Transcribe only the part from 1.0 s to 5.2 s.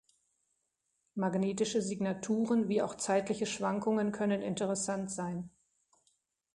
Magnetische Signaturen wie auch zeitliche Schwankungen können interessant